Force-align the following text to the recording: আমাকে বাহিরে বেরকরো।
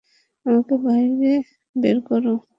আমাকে 0.45 0.73
বাহিরে 0.85 1.33
বেরকরো। 1.75 2.33